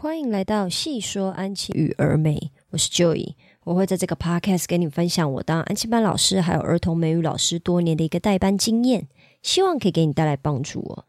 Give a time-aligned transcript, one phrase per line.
[0.00, 9.08] 欢迎来到细说安琪与儿美，我是 Joy，我会在这个 podcast 跟你分享我当安琪班老师还有儿童美语老师多年的一个代班经验，
[9.42, 11.04] 希望可以给你带来帮助哦。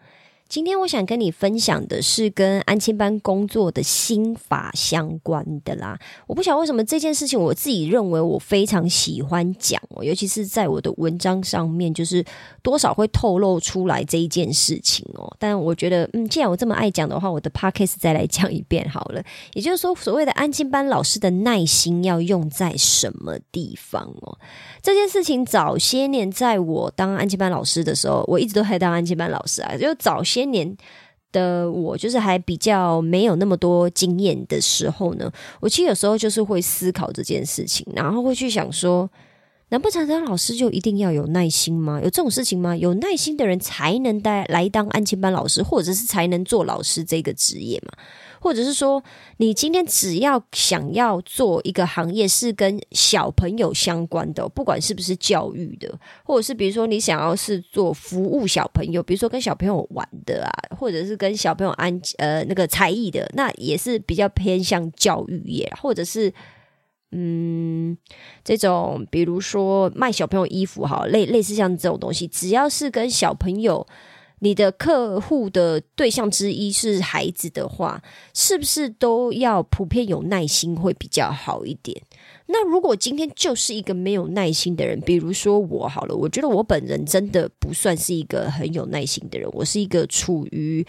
[0.49, 5.95] 今天我想跟你分享的是跟安亲班工作的心法相关的啦。
[6.25, 12.25] 我不晓得为什么这件事情，我自己认为我非常喜欢讲哦，尤其是在我的文章上面，就是
[12.63, 15.31] 多少会透露出来这一件事情哦。
[15.37, 19.23] 但我觉得，嗯，既然我这么爱讲的话，我的 podcast 再来讲一遍好了。
[19.53, 24.35] 也就是说，所谓的安亲班老师的耐心要用在什么地方哦？
[24.81, 30.75] 这件事情早些年在我当安亲班老师的时候，我一直都还当安亲班老师啊，就早些年
[31.31, 39.09] 的我，就是还比较没有那么多经验的时候呢，我其实有时候就是会思考这件事情，然后会去想说，
[39.69, 41.99] 难不成当老师就一定要有耐心吗？
[42.01, 42.75] 有这种事情吗？
[42.75, 47.93] 有耐心的人才能带来当安亲班老师，或者是才能做老师这个职业吗？
[48.41, 49.03] 或者是说，
[49.37, 66.33] 你今天只要想要做一个行业是跟小朋友相关的，不管是不是教育的，或者是比如说你想要是做服务小朋友，比如说跟小朋友玩的啊，或者是跟小朋友安呃那个才艺的，那也是比较偏向教育业，或者是
[67.11, 67.97] 嗯
[68.43, 73.87] 这种比如说卖小朋友衣服哈，类类似像这种东西，只要是跟小朋友。
[74.41, 78.01] 你的客户的对象之一是孩子的话，
[78.33, 82.01] 是不是都要普遍有耐心会比较好一点？
[82.45, 90.87] 那如果今天就是一个没有耐心的人，比如说我好了，我觉得我本人真的不算是一个很有耐心的人，我是一个处于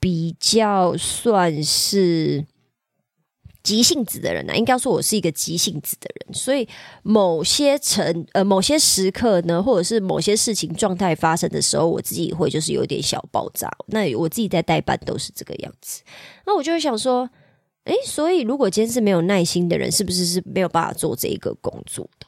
[0.00, 2.44] 比较算是。
[3.62, 6.68] 急性子的人呢，应该说我是一个急性子的人，所以
[7.02, 13.70] 某些成呃某些时刻呢，或者是某些事情状态发生的时候，我自己会就是有点小爆炸。
[13.86, 16.02] 那我自己在代班都是这个样子，
[16.46, 17.28] 那我就会想说，
[17.84, 22.26] 诶，所以如果今天是没有耐心的人，是不是是没有办法做这一个工作的？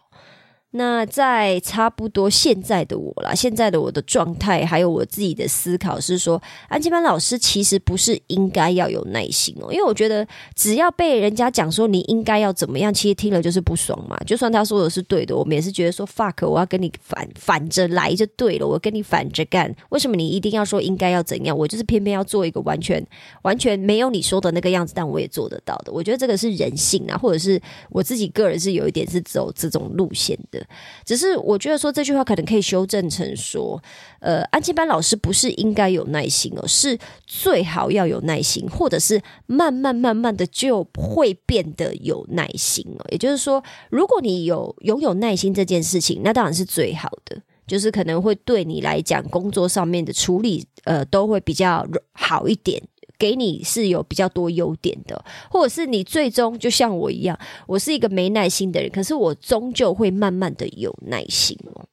[0.76, 10.26] 那在差不多现在的我啦，现在的我的状态，还有我自己的思考是说，安吉班老师其实不是应该要有耐心哦，因为我觉得
[10.56, 14.18] 只要被人家讲说你应该要怎么样，其实听了就是不爽嘛。
[14.26, 21.56] 就算他说的是对的，我们也是觉得说 fuck，我要跟你反反着来就对了，我跟你反着干，为什么你一定要说应该要怎样？
[21.56, 23.00] 我就是偏偏要做一个完全
[23.42, 25.92] 完全没有你说的那个样子，但我也做得到的。
[25.92, 30.63] 我觉得这个是人性啊，或者是我自己个人是有一点是走这种路线的。
[31.04, 33.82] 只是我觉得说这句话可能可以修正成说，
[34.20, 43.06] 呃，安静班老师不是应该有耐心哦，是最好要有耐心，或者是慢慢慢慢的就会变得有耐心哦。
[43.10, 47.36] 也就是说，如果你有拥有耐心这件事情，那当然是最好的，
[47.66, 52.82] 就是可能会对你来讲工作上面的处理，呃，都会比较好一点。
[53.18, 61.84] 给你是有比较多优点的，或者是你最终就像我一样，我是一个没耐心的人，可是我终究会慢慢的有耐心哦。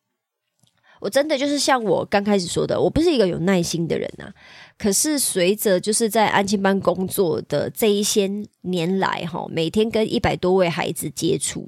[0.99, 4.31] 我真的就是像我刚开始说的，我不是一个有耐心的人啊。
[4.77, 8.29] 可是随着就是在安亲班工作的这一些
[8.61, 11.67] 年来，哈，每天跟一百多位孩子接触。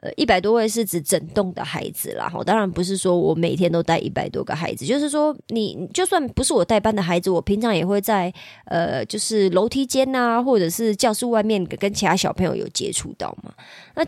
[0.00, 8.32] 呃，一百多位是指整栋的孩子啦，哈，当然不是说我每天都带一百多个孩子，就是说你就算不是我带班的孩子，我平常也会在
[8.66, 13.52] 呃，就是楼梯间呐，或者是教室外面跟其他小朋友有接触到嘛，
[13.94, 14.04] 那。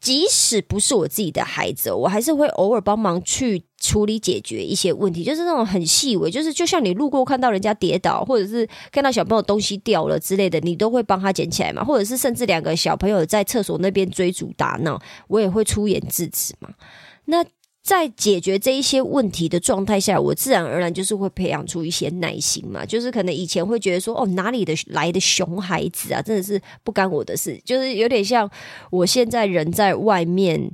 [0.00, 16.70] 即使不是我自己的孩子，我还是会偶尔帮忙去处理解决一些问题，就是那种很细微，就是就像你路过看到人家跌倒，或者是看到小朋友东西掉了之类的，你都会帮他捡起来嘛，或者是甚至两个小朋友在厕所那边追逐打闹，我也会出言制止嘛。
[17.26, 17.44] 那。
[17.82, 22.84] 在解决这一些问题的状态下，我自然而然就是会培养出一些耐心嘛。
[22.84, 27.60] 就是可能以前会觉得说，哦，哪里的来的熊孩子啊，真的是不干我的事。
[27.64, 28.48] 就是有点像
[28.90, 30.70] 我现在人在外面，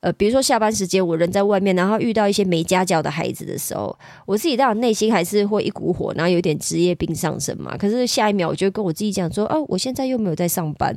[0.00, 3.96] 呃，比如说下班时间，我人在外面，然后遇到一些没家教的孩子的时候，
[4.26, 7.76] 我自己当然内心还是会一股火，然后有点职业病上升嘛。
[7.76, 10.96] 可是下一秒，我就跟我自己讲说，哦，我现在又没有在上班。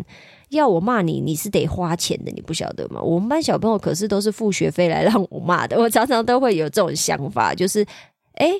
[0.53, 3.01] 要我骂你，你是得花钱的，你不晓得吗？
[3.01, 5.77] 我们班小朋友可是都是付学费来让我骂的。
[5.81, 7.85] 我常常都会有这种想法，就是，
[8.33, 8.51] 哎，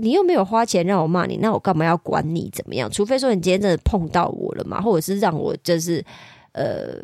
[0.00, 2.90] 你又没有花钱让我骂你，那我干嘛要管你怎么样？
[2.90, 6.04] 除非说你今天真的碰到我了嘛，或者是让我就是
[6.52, 7.02] 呃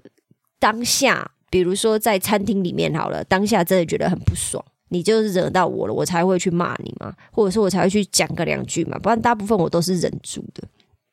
[0.58, 10.62] 当下，比如说在餐厅里面好了，当下真的觉得很不爽，你就是惹到我了，我才会去骂你嘛，或者说我才会去讲个两句嘛，不然大部分我都是忍住的。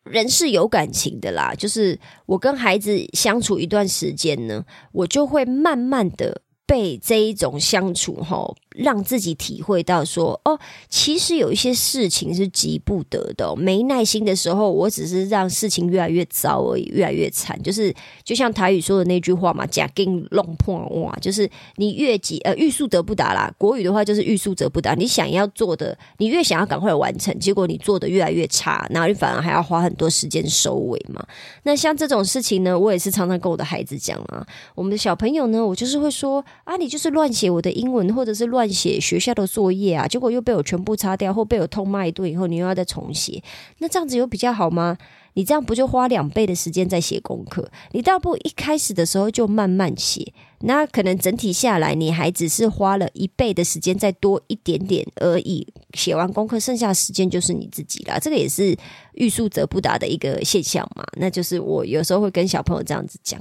[0.09, 10.57] 人是有感情的啦，就是我跟孩子相处一段时间呢，我就会慢慢的被这一种相处哈让自己体会到说，哦，
[10.87, 13.55] 其实有一些事情是急不得的。
[13.55, 17.61] 没耐心的时候，我只是让事情越来越糟而已，越来越惨。
[17.63, 17.93] 就是
[18.23, 23.51] 就像台语说的那句话嘛，“假跟弄破哇”，就是你越急，呃，欲速则不达啦。
[23.57, 24.93] 国语的话就是欲速则不达。
[24.93, 31.25] 你想要做的，你越想要赶快完成，结果你做的越来越差，然后你反而还要花很多时间收尾嘛。
[31.63, 34.45] 那像这种事情呢，我也是常常跟我的孩子讲啊。
[34.75, 43.41] 我们的小朋友呢，我就是会说啊，你就是乱写我的英文，或者是乱写学校的作业啊，结果又被我全部擦掉，或被我痛骂一顿以后，你又要再重写，
[43.79, 44.97] 那这样子有比较好吗？
[45.33, 47.69] 你这样不就花两倍的时间在写功课？
[47.91, 55.67] 你倒不一开始的时候就慢慢写，那可能整体下来，你还只是花了一倍的时间再多一点点而已。
[55.93, 58.19] 写完功课，剩下的时间就是你自己了。
[58.19, 58.75] 这个也是
[59.13, 61.05] 欲速则不达的一个现象嘛。
[61.17, 63.39] 那就是我有时候会跟小朋友这样子讲。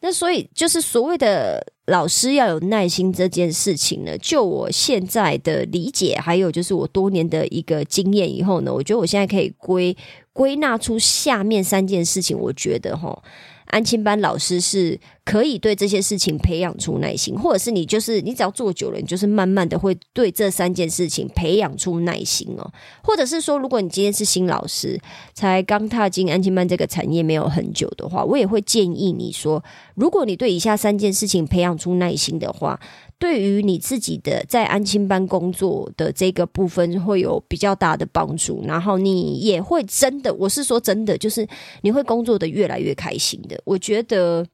[0.00, 9.96] 那所以就是所谓的老师要有耐心这件事情呢，就我现在的理解，还有就是我多年的一个经验以后呢，我觉得我现在可以归
[10.32, 13.22] 归纳出下面三件事情，我觉得哈。
[13.66, 22.72] 安亲班老师是可以对这些事情培养出耐心，或者是你就是你只要做久了，你就是慢慢的会对这三件事情培养出耐心哦。
[23.02, 25.00] 或者是说，如果你今天是新老师，
[25.34, 29.62] 才刚踏进安亲班这个产业没有很久的话，我也会建议你说，
[29.94, 32.78] 如果你对以下三件事情培养出耐心的话。
[33.18, 41.46] 对于你自己的在安亲班工作的这个部分会有比较大的帮助，然后你也会真的，我是说真的，就是
[41.82, 43.60] 你会工作的越来越开心的。
[43.64, 44.46] 我觉得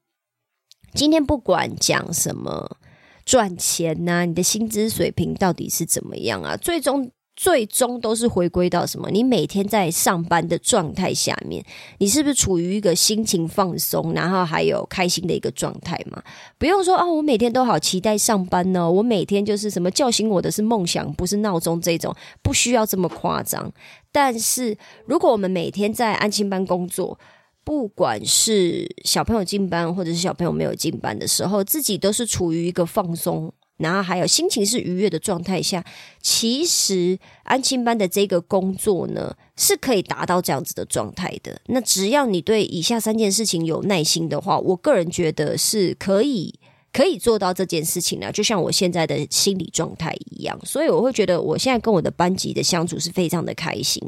[0.95, 2.79] 今天不管讲什么
[3.25, 7.11] 赚钱呐，你的薪资水平到底是怎么样啊，最终。
[7.43, 9.11] 最终都是回归到什么？
[9.11, 11.61] 你每天在上班的状态下面，
[11.99, 16.23] 你是不是处于一个心情放松，然后还有开心的一个状态嘛？
[16.57, 18.89] 不用说啊，我每天都好期待上班呢。
[18.89, 23.73] 我每天就是什么叫醒我的是梦想，不是闹钟这种，不需要这么夸张。
[24.13, 27.19] 但是如果我们每天在安心班工作，
[27.65, 33.53] 不管是小朋友进班，或者是小朋友没有进班的时候，自己都是处于一个放松。
[33.83, 35.85] 然后还有心情是愉悦的状态下，
[36.21, 41.61] 其实安亲班的这个工作呢，是可以达到这样子的状态的。
[41.67, 46.55] 那只要你对以下三件事情有耐心的话，我个人觉得是可以
[46.93, 48.31] 可以做到这件事情的。
[48.31, 54.01] 就像我现在的心理状态一样，所以我会觉得我现在跟我的班级的相处是非常的开心，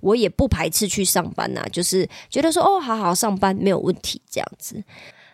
[0.00, 4.82] 我也不排斥去上班呐，就是觉得说哦，好好上班没有问题这样子。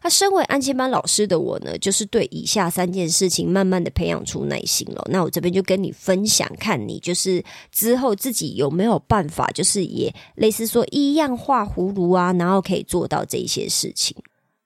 [0.00, 5.04] 他身为安亲班老师的我呢，就是对以下三件事情慢慢的培养出耐心了。
[5.10, 14.16] 那我这边就跟你分享，看你就是之后自己有没有办法，就是也类似说一样画葫芦啊，然后可以做到这一些事情。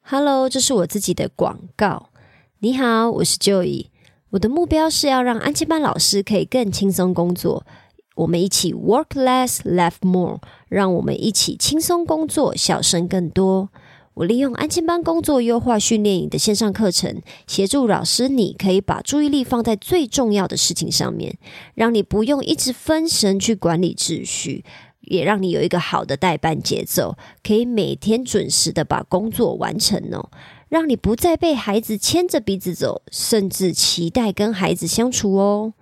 [0.03, 2.11] Hello，这是我自己的广告。
[2.59, 3.87] 你好，我是 Joey。
[4.31, 7.67] 我的目标是要让安亲班老师可以更轻松工作。
[8.15, 10.39] 我们一起 work less, laugh more，
[10.69, 13.71] 让我们一起轻松工作，笑声更多。
[14.15, 21.39] 我利用安亲班工作优化训练营的线上课程，协助老师，你可以把注意力放在最重要的事情上面，
[21.75, 24.65] 让你不用一直分神去管理秩序，
[25.01, 30.29] 也让你有一个好的代班节奏，可以每天准时的把工作完成哦，
[30.69, 35.73] 让你不再被孩子牵着鼻子走，甚至期待跟孩子相处哦。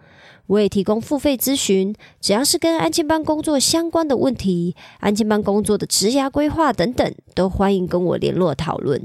[0.51, 9.01] 我也提供付费咨询，只要是跟安亲班工作相关的问题，安亲班工作的职涯规划等等，都欢迎跟我联络讨论。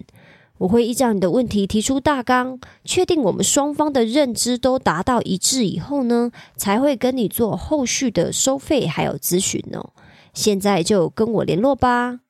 [0.58, 9.92] 我会依照你的问题提出大纲，确定我们双方的认知都达到一致以后呢，才会跟你做后续的收费还有咨询哦。
[10.34, 12.22] 现在就跟我联络吧。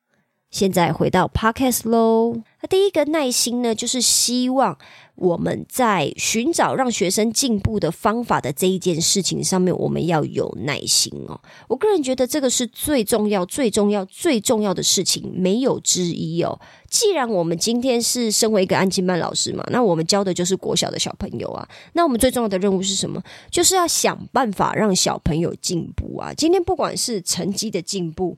[0.56, 2.34] 现在回到 Podcast 喽。
[2.62, 4.78] 那第一个耐心呢，就是希望。
[5.16, 11.40] 我们在寻找让学生进步的方法的这一件事情上面，我们要有耐心哦。
[11.68, 16.60] 我个人觉得这个是最重要、最重要、最重要的事情，没有之一哦。
[16.90, 21.66] 既然我们今天是身为一个安静班老师嘛，那我们教的就是国小的小朋友啊。
[21.94, 23.22] 那我们最重要的任务是什么？
[23.50, 26.34] 就是要想办法让小朋友进步啊。
[26.34, 28.36] 今天不管是成绩的进步、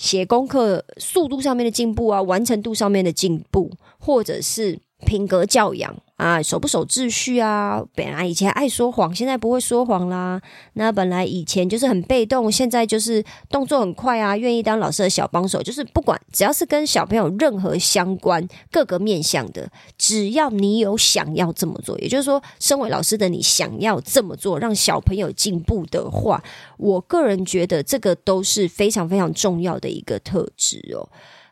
[0.00, 5.94] 写功课速度上面的进步啊、完成度上面的进步，或者是品格教养。
[6.20, 7.82] 啊，守不守秩序啊？
[7.94, 10.38] 本来以前爱说谎，现在不会说谎啦。
[10.74, 15.62] 那本来以前就是很被动，现在就是动作很快啊，愿意当老师的小帮手。
[15.62, 26.44] 就是不管只要是跟小朋友任何相关各个面向的，只要你有想要这么做，也就是说，身为老师的你想要这么做，让小朋友进步的话，
[26.76, 31.08] 我个人觉得这个都是非常非常重要的一个特质哦。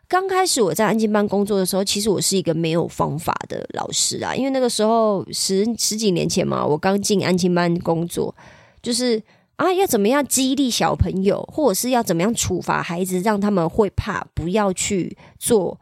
[0.09, 8.35] 刚开始我在安静班工作的时候，其实我是一个没有方法的老师啊，因为那个时候十十几年前嘛，我刚进安静班工作，
[8.81, 9.23] 就是
[9.57, 15.79] 啊，要怎么样激励小朋友，或者是要怎么样处罚孩子，让他们会怕，不要去做。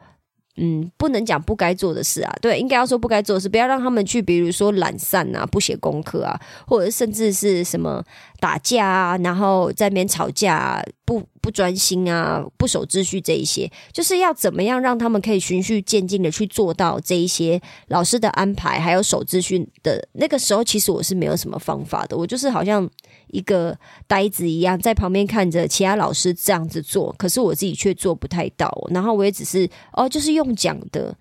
[0.59, 8.03] 嗯，不能讲不该做的事啊，对，应该要说不该做的事，不要让他们去，比如说懒散啊，不写功课啊，或者甚至是什么
[8.39, 22.87] 打架啊，然后在那边吵架，不不专心啊，不守秩序这一些，就是要怎么样让他们可以循序渐进的去做到这一些老师的安排，还有守秩序的那个时候，其实我是没有什么方法的，我就是好像。
[23.29, 28.71] 一个呆子一样在旁边看着其他老师这样子做，可是我自己却做不太到。
[28.89, 31.13] 然后我也只是哦，就是用讲的，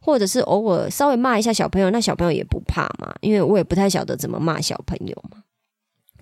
[0.00, 5.44] 或者是偶尔稍微骂一下小朋友，那小朋友也不怕嘛，因为我也不太晓得怎么骂小朋友嘛。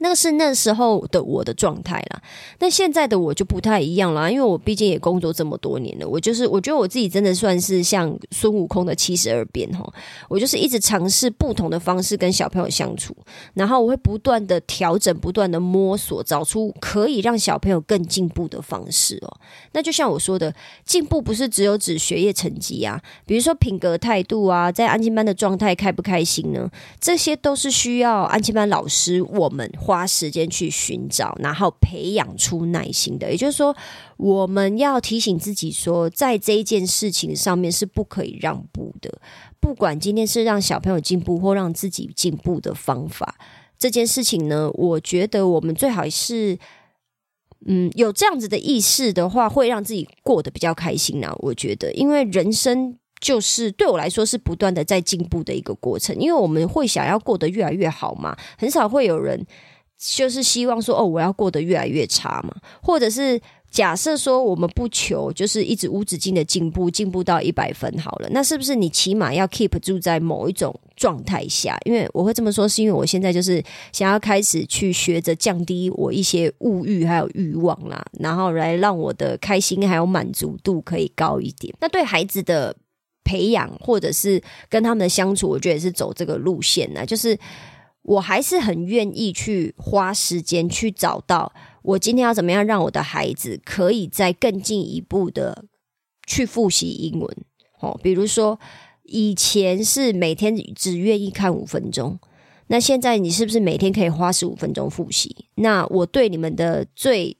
[0.02, 2.22] 那个是那时候的我的状态啦，
[2.58, 9.86] 那现在的我就不太一样啦，因为我毕竟也工作这么多年了，我就是我觉得我自己真的算是像孙悟空的七十二变哈，
[10.28, 13.14] 我就是一直尝试不同的方式跟小朋友相处，
[13.52, 19.36] 然后我会不断的调整，不断的摸索，找出可以让小朋友更进步的方式哦。
[19.72, 20.54] 那就像我说的，
[20.84, 26.70] 进步不是只有指学业成绩啊，比如说品格态度啊，在安静班的状态开不开心呢？
[26.98, 29.70] 这些都是需要安静班老师我们。
[29.90, 33.28] 花时间去寻找，然后培养出耐心的。
[33.28, 33.74] 也就是说，
[34.18, 39.20] 我们要提醒自己说，在这一件事情上面是不可以让步的。
[39.58, 43.34] 不管今天是让小朋友进步或让自己进步的方法，
[43.76, 46.56] 这件事情呢，我觉得我们最好是，
[47.66, 51.34] 嗯，有这样子的意识的话，会让自己过得比较开心啊。
[51.40, 59.44] 我觉得，因为人生就是对我来说是不断的在进步的一个过程，因为我们会想要过得越来越好嘛，很少会有人。
[60.00, 63.38] 就是希望说哦，我要过得越来越差嘛，或者是
[63.70, 71.78] 假设说我们不求，就是一直无止境的进步，进步到一百分好了，那是不是你起码要 keep 住在某一种状态下？
[71.84, 81.74] 因为我会这么说，是因为我现在就是想要开始去学着降低我一些物欲还有欲望啦，然后来让我的开心还有满足度可以高一点。
[81.78, 82.74] 那对孩子的
[83.22, 87.38] 培养或者是跟他们的相处，我觉得也是走这个路线呢，就是。
[88.10, 91.52] 我还是很愿意去花时间去找到
[91.82, 95.64] 我今天要怎么样让我的孩子可以再更进一步的
[96.26, 97.36] 去复习英文
[97.80, 98.58] 哦，比如说
[99.04, 102.18] 以前是每天只愿意看五分钟，
[102.66, 105.46] 那现在你是不是每天可以花十五分钟复习？
[105.54, 107.36] 那我对你们的最。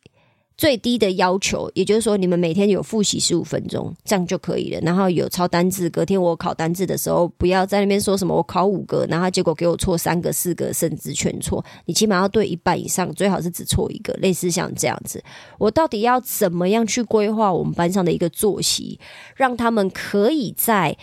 [0.61, 4.79] 最低的要求，也就是说，你们每天有复习十五分钟，这样就可以了。
[4.83, 11.65] 然后有抄单字，隔天我考单字的时候，不要在那边说什么我考五个，然后结果给我错三个、四个，甚至全错。
[11.87, 14.13] 你起码要对一半以上，最好是只错一个。
[14.21, 15.25] 类似像这样子，
[15.57, 19.01] 我到底要怎么样去规划我们班上的一个作息，
[19.35, 20.95] 让他们可以在。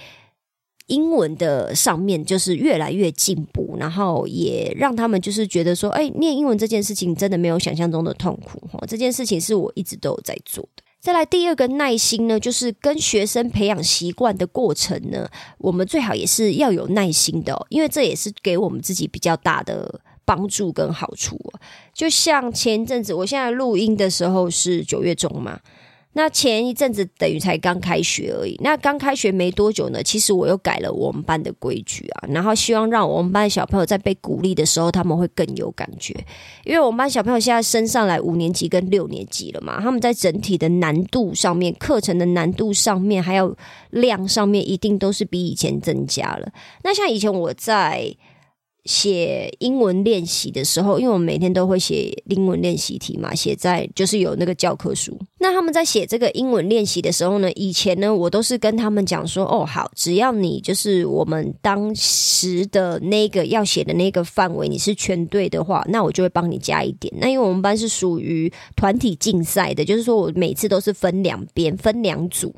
[0.87, 8.79] 英文的上面就是越来越进步，然后也让他们就是觉得说，哎，念英文这件事情真的没有想象中的痛苦哈。
[8.87, 10.83] 这件事情是我一直都有在做的。
[10.99, 15.29] 再来第二个耐心呢，就是跟学生培养习惯的过程呢，
[15.59, 21.39] 我们最好也是要有耐心的，因为这也是给我们自己比较大的帮助跟好处。
[21.93, 25.59] 就像前阵子，我现在录音的时候是九月中嘛。
[26.13, 36.15] 那前一阵子等于才刚开学而已，那刚开学没多久呢，其实我又改了我们班的规矩啊，然后希望让我们班小朋友在被鼓励的时候，他们会更有感觉，
[36.65, 43.55] 因为我们班小朋友现在升上来五年级跟六年级了嘛，他们在整体的难度上面、课程的难度上面，还有
[43.91, 46.51] 量上面，一定都是比以前增加了。
[46.83, 48.15] 那像以前我在。
[48.87, 55.15] 写英文练习的时候，因为我每天都会写英文练习题嘛，写在就是有那个教科书。
[55.39, 67.13] 那他们在写这个英文练习的时候呢，以前呢，我都是跟他们讲说，哦，好，只要你就是我们当时的那个要写的那个范围，你是全对的话，那我就会帮你加一点。
[67.17, 72.55] 那因为我们班是属于团体竞赛的，就是说我每次都是分两边，分两组。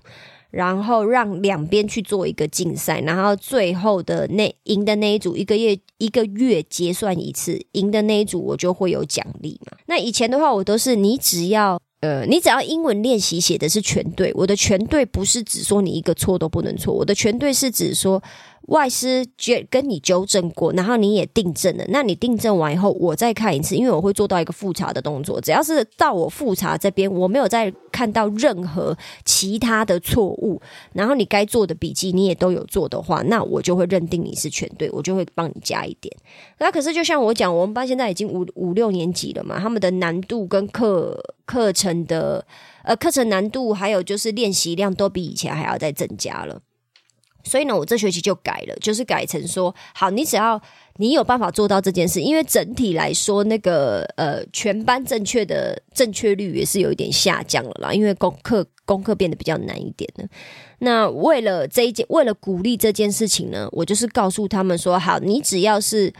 [0.51, 9.77] 然后让两边去做一个竞赛，然后最后的那赢的那一组一个月一个月结算一次，赢的那一组我就会有奖励嘛。
[9.85, 18.21] 那以前的话，我都是你只要呃，你只要英文练习写的是全对，我的全对不是指说你一个错都不能错，我的全对是指说。
[18.69, 21.83] 外师纠跟你纠正过，然后你也订正了。
[21.89, 25.41] 那你订正完以后，我再看一次，因为我会做到一个复查的动作。
[25.41, 30.61] 只要是到我复查这边，我没有再看到任何其他的错误，
[30.93, 36.15] 然后你该做的笔记你也都有做的话，那我就会认定你是全对，我就会帮你加一点。
[36.59, 42.45] 那可是就像我讲，我们班现在已经五五六年级了嘛，他们的难度跟课课程的。
[42.81, 46.61] 呃，课程难度还有就是练习量都比以前还要再增加了。
[47.43, 50.61] 所以呢，我这学期就改了，就是改成说，好，你只要
[50.97, 60.25] 你有办法做到这件事，因为整体来说，那个呃，全班正确的正确率也是有一点下降了啦，因为功课功课变得比较难一点了。
[60.79, 66.13] 那为了这一件，为了鼓励这件事情呢，我就是告诉他们说，好，你只要是，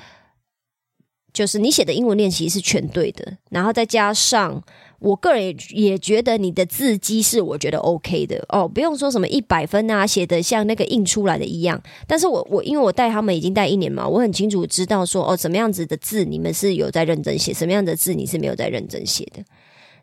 [1.33, 4.63] 就是你写的英文练习是全对的，然后再加上。
[4.99, 11.81] 我个人也也觉得你的字迹是我觉得 OK 的哦，不用说什么一百分啊，写的像那个印出来的一样。
[12.05, 19.41] 但是我我因为我带他们已经带一年嘛，我很清楚知道说哦，什么样子的字你们是有在认真写，什么样的字你是没有在认真写的。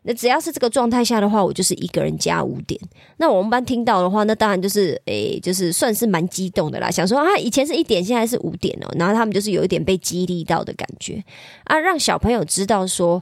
[0.01, 2.79] 那只要是这个状态下的话，我就是一个人加五点。
[3.17, 8.89] 那我们班听到的话，那当然就是诶，就是算是蛮激动的啦，想说啊，以前是一点，现在是五点哦。
[8.97, 11.23] 然后他们就是有一点被激励到的感觉
[11.65, 13.21] 啊，让小朋友知道说。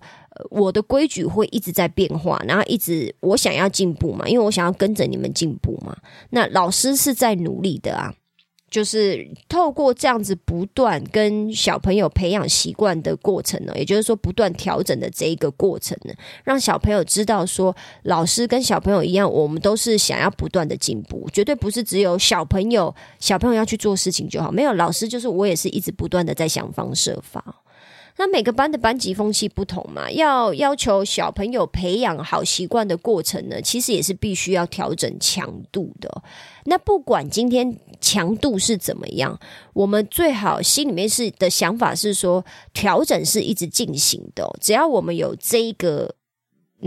[0.50, 5.96] 我的规矩会一直在变化，然后一直我想要进步嘛，因为我想要跟着你们进步嘛。
[6.32, 8.14] 那老师是在努力的啊，
[8.70, 16.14] 就是透过这样子不断跟小朋友培养习惯的过程呢，也就是说不断调整的这一个过程呢，
[16.44, 17.74] 让小朋友知道说，
[18.04, 27.62] 老师跟小朋友一样，我们都是想要不断的进步，绝对不是只有小朋友小朋友要去做事情就好，没有老师就是我也是一直不断的在想方设法。
[28.18, 36.24] 那每个班的班级风气不同嘛，要要求小朋友培养好习惯的过程呢，其实也是必须要调整强度的。
[36.66, 39.40] 那不管今天强度是怎么样，
[39.74, 44.50] 我们最好心里面是的想法是说，调整是一直进行的。
[44.62, 46.16] 只要我们有这一个。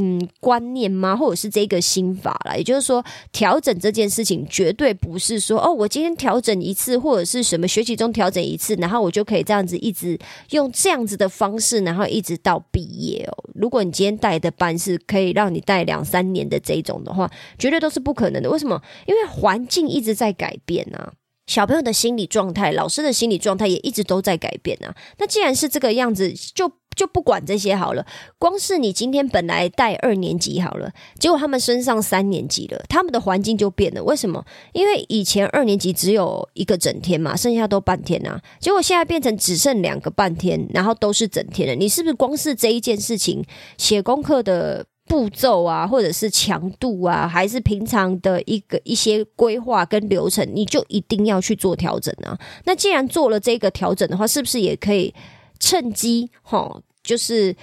[0.01, 1.17] 嗯，观念吗？
[1.17, 2.55] 或者是这个心法啦？
[2.57, 10.17] 也就是说，调整这件事情绝对不是说哦，我今天调整一次，或者是什么学习中调整一次，然后我就可以这样子一直
[10.51, 13.51] 用这样子的方式，然后一直到毕业哦。
[13.57, 17.29] 如果你今天带的班是可以让你带两三年的这种的话，
[17.59, 18.49] 绝对都是不可能的。
[18.49, 18.81] 为什么？
[19.07, 21.13] 因为环境一直在改变啊，
[21.49, 24.95] 小朋友的心理状态，老师的心理状态也一直都在改变啊。
[25.19, 26.71] 那既然是这个样子，就。
[26.97, 28.05] 就不管这些好了，
[28.41, 34.03] 光是你今天本来带二年级好了，结果他们升上三年级了，他们的环境就变了。
[34.03, 34.45] 为什么？
[34.73, 41.75] 因为以前二年级只有一个整天嘛，剩下都半天啊，结果现在变成只剩两个半天，然后都是整天了。
[41.77, 43.45] 你是不是光是这一件事情，
[43.77, 52.39] 写功课的步骤啊，或者是强度啊，还是平常的一个一些规划跟流程，你就一定要去做调整啊？
[52.65, 55.13] 那既然做了这个调整的话，是不是也可以
[55.59, 56.81] 趁机哈？
[57.03, 57.57] 就是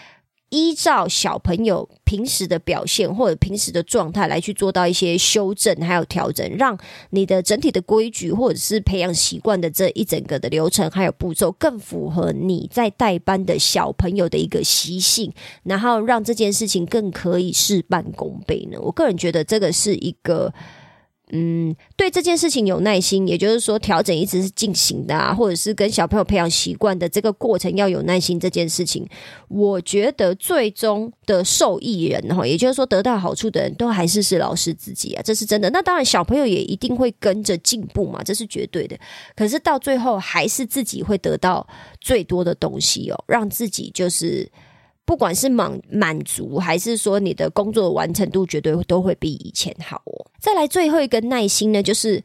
[0.55, 6.77] 依照小朋友平时的表现或者平时的状态来去做到一些修正，还有调整，让
[7.09, 18.79] 你的整体的规矩或者是培养习惯的这一整个的流程还有步骤更符合你在带班的小朋友的一个习性，然后让这件事情更可以事半功倍呢？
[18.79, 20.53] 我个人觉得这个是一个。
[21.31, 28.39] 嗯，对这件事情有耐心，也就是说调整一直是进行的，或者是跟小朋友培养习惯的这个过程要有耐心。
[28.39, 29.07] 这件事情，
[29.47, 35.69] 我觉得最终的受益人哈，也就是说得到好处的人都还是是老师自己啊，这是真的。
[35.71, 38.95] 那当然，小朋友也一定会跟着进步嘛，这是绝对的。
[39.35, 41.65] 可是到最后，还是自己会得到
[41.99, 44.47] 最多的东西哦，让自己就是。
[45.05, 50.25] 不管是满满足，还是说你的工作完成度，绝对都会比以前好哦。
[50.39, 52.23] 再来最后一个耐心呢，就是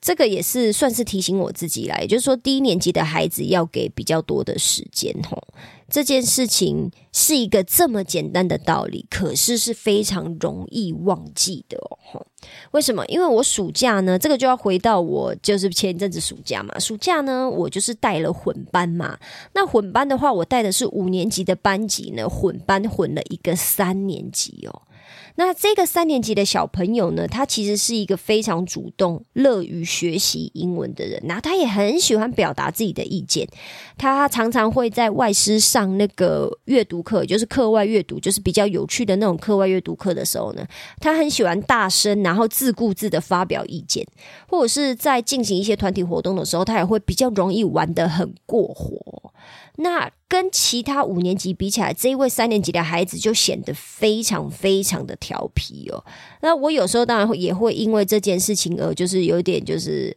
[0.00, 5.42] 这个也是算是提醒我自己啦，也就是说低年级的孩子要给比较多的时间吼。
[5.92, 12.26] 这件事情是一个这么简单的道理，可是是非常容易忘记的哦。
[12.70, 13.04] 为什么？
[13.08, 16.78] 因为我暑假呢，这个就要回到我就是前一阵子暑假嘛。
[16.78, 19.18] 暑假呢，我就是带了混班嘛。
[19.52, 24.82] 那混班的话，我带的是五年级的班级呢，混班混了一个三年级哦。
[25.36, 31.22] 那这个三年级的小朋友呢，他其实是一个非常主动、乐于学习英文的人。
[31.24, 33.48] 那他也很喜欢表达自己的意见。
[33.96, 40.66] 他常常会在外师上那个阅读课，就是课外阅读，就是比较有趣的那种课外阅读课的时候呢，
[41.00, 44.06] 他很喜欢大声，然后自顾自的发表意见，
[44.48, 49.32] 或者是在进行一些团体活动的时候，他也会比较容易玩得很过火。
[49.76, 56.04] 那跟其他五年级比起来，这一位三年级的孩子就显得非常非常的调皮哦。
[56.40, 60.16] 那我有时候当然也会因为这件事情而就是有点就是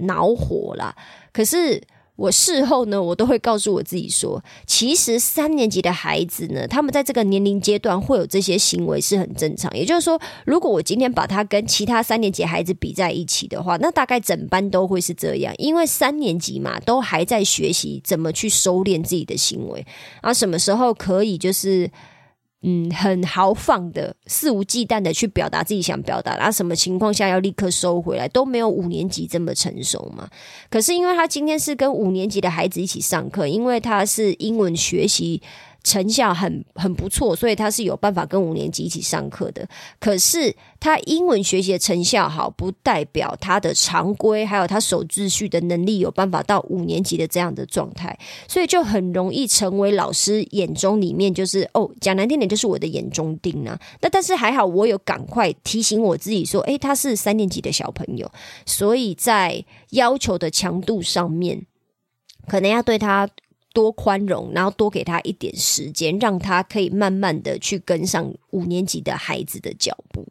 [0.00, 0.94] 恼火啦。
[1.32, 1.82] 可是。
[2.16, 9.70] 我事后呢，我都会告诉我自己说，其实三年级的孩子呢，他们在这个年龄阶段会有这些行为是很正常。
[9.76, 19.86] 也就是说，如果我今天把他跟其他三年级孩子比在一起的话，那大概整班都会是这样，因为三年级嘛，都还在学习怎么去收敛自己的行为，
[20.22, 21.90] 啊，什么时候可以就是。
[22.68, 30.28] 嗯，很豪放的、肆无忌惮的去表达自己想表达，然后什么情况下要立刻收回来，都没有五年级这么成熟嘛。
[30.68, 35.40] 可是因为他今天是跟五年级的孩子一起上课，因为他是英文学习。
[35.86, 39.64] 成效很很不错，所以他是有办法跟五年级一起上课的。
[40.00, 48.18] 可是他英文学习的成效好，不代表他的常规还有他守秩序的能力有办法到五年级的这样的状态，
[48.48, 53.78] 所以就很容易成为老师眼中里面就是哦，讲难听点就是我的眼中钉啊。
[54.00, 58.28] 那但是还好，我有赶快提醒我自己说，诶，他是三年级的小朋友，
[58.66, 61.64] 所以在要求的强度上面，
[62.48, 63.28] 可能要对他。
[63.76, 70.26] 多宽容，然后多给他一点时间，让他可以慢慢的去跟上五年级的孩子的脚步。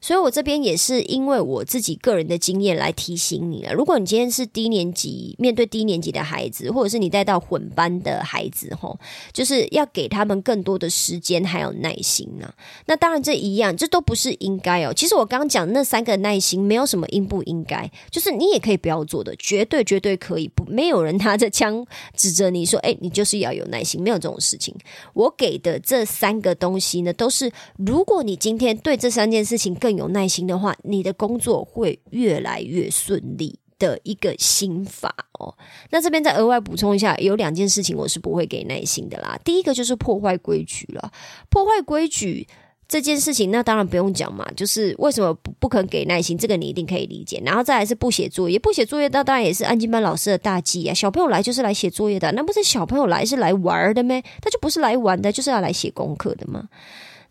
[0.00, 3.72] 所以，我这边也是因为我自己个人的经验来提醒你了。
[3.72, 8.98] 如果你今天是低年级，面对低年级的孩子，或者是你带到混班的孩子，吼，
[9.32, 12.52] 就是要给他们更多的时间还有耐心呢。
[12.86, 14.92] 那当然，这一样，这都不是应该哦。
[14.94, 20.48] 其实我刚刚讲那三个耐心，没有什么应不应该，就是你也可以不要做的，绝对绝对可以。
[20.48, 21.86] 不，没有人拿着枪
[22.16, 24.74] 指着你说，哎，你就是要有耐心，没有这种事情。
[25.12, 35.52] 我给的这三个东西呢，都是如果你今天对这三件事情更更有耐心的话，你的工作会越来越顺利的一个心法哦。
[35.90, 39.36] 那这边再额外补充一下，有两件事情我是不会给耐心的啦。
[39.44, 41.10] 第一个就是破坏规矩了，
[41.48, 42.46] 破坏规矩
[42.86, 47.42] 这件事情，那当然不用讲嘛，就是为什么不不肯给耐心，这个你一定可以理解。
[47.44, 50.94] 然后再来是不写作业，不写作业那当然也是安静班老师的大忌啊。
[50.94, 54.22] 小朋友来就是来写作业的，那不是小朋友来是来玩的咩？
[54.40, 56.68] 他就不是来玩的，就是要来写功课的吗？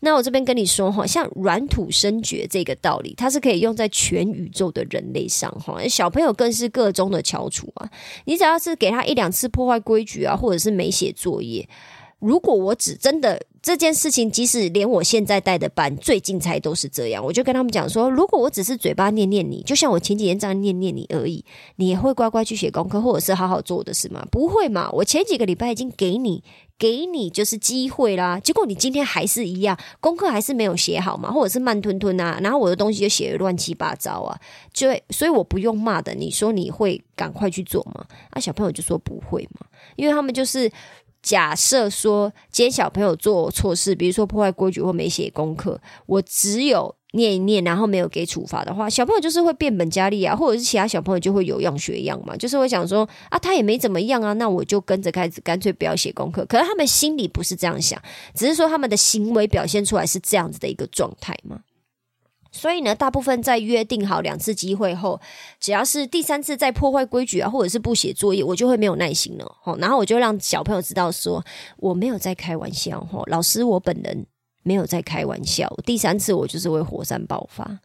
[0.00, 5.86] 那我这边跟你说哈，像软土生绝这个道理，它是可以用在全宇宙的人类上哈。
[5.88, 7.90] 小朋友更是各中的翘楚啊！
[8.24, 11.68] 你只要是给他一两次破坏规矩啊，或者是没写作业，
[12.20, 21.44] 如果我只真的这件事情，即使连我现在带的班最近才都是这样，我就跟他们讲说，如果我只是嘴巴念念你，就像我前几天这样念念你而已，
[21.76, 24.24] 你也会乖乖去写功课，或者是好好做的是吗？
[24.30, 24.88] 不会嘛！
[24.92, 26.44] 我前几个礼拜已经给你。
[26.80, 34.40] 给你就是机会啦，结果你今天还是一样，功课还是没有写好嘛，或者是慢吞吞啊，然后我的东西就写的乱七八糟啊，
[34.72, 38.06] 就所以我不用骂的，你说你会赶快去做吗？
[38.30, 40.72] 啊，小朋友就说不会嘛，因为他们就是
[41.22, 46.94] 假设说，今天小朋友做错事，比如说破坏规矩或没写功课，我只有。
[47.12, 56.46] 念一念，然后没有给处罚的话，小朋友就是会变本加厉啊，或者是其他小朋友就会有样学样嘛，就是会想说啊，他也没怎么样啊，那我就跟着开始，干脆不要写功课。
[56.46, 58.00] 可是他们心里不是这样想，
[58.32, 61.58] 只是说他们的行为表现出来是这样子的一个状态嘛。
[62.52, 65.20] 所以呢，大部分在约定好两次机会后，
[65.58, 69.56] 只要是第三次再破坏规矩啊，或者是不写作业，我就会没有耐心了。
[69.64, 71.44] 哦，然后我就让小朋友知道说，
[71.76, 73.06] 我没有在开玩笑。
[73.12, 74.26] 哦，老师，我本人。
[74.62, 77.80] 没有在开玩笑，第三次我就是会火山爆发。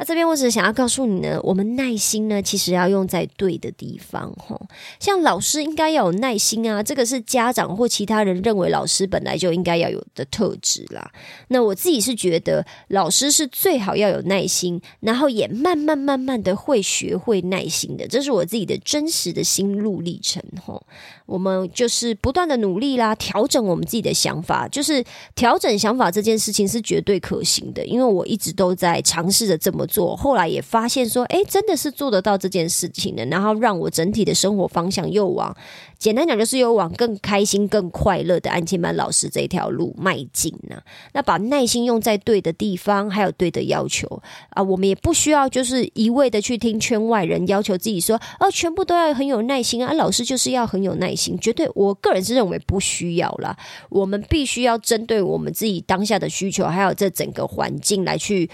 [0.00, 4.58] 那这边我只是想要告诉你呢，我们耐心呢，其实要用在对的地方哈。
[4.98, 11.12] 像老师应该要有耐心啊，这个是家长或其他人认为老师本来就应该要有的特质啦。
[11.48, 20.82] 那我自己是觉得，老师是最好要有耐心，然后也慢慢慢慢的会学会耐心的，这是我自己的真实的心路历程哈。
[21.26, 35.54] 我们就是不断的努力啦，调整我们自己的想法，就是调整想法这件事情是绝对可行的，因为我一直都在尝试着这么做，后来也发现说，哎，真的是做得到这件事情的，然后让我整体的生活方向又往。
[35.98, 40.80] 简单讲，就是又往更开心、更快乐的安亲班老师这条路迈进呢。
[41.12, 49.92] 那把耐心用在对的地方，还有对的要求啊，我们也不需要就是一味的去听圈外人要求自己说，哦，全部都要很有耐心啊。
[49.92, 53.54] 老师就是要很有耐心，绝对，我个人是认为不需要啦。
[53.90, 58.48] 我们必须要针对我们自己当下的需求，还有这整个环境来去，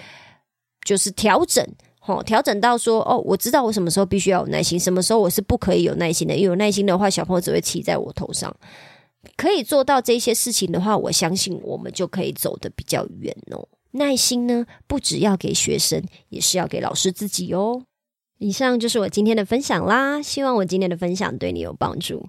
[0.87, 1.63] 就是调整。
[2.07, 6.35] 哦，调整到说哦，我知道我什么时候必须要有耐心，什么时候我是不可以有耐心的。
[6.35, 8.55] 因为有耐心的话，小朋友只会骑在我头上。
[9.37, 13.69] 可以做到这些事情的话，我相信我们就可以走得比较远哦。
[13.91, 17.83] 耐心呢，不只要给学生，也是要给老师自己哦。
[18.39, 22.29] 以上就是我今天的分享啦，希望我今天的分享对你有帮助。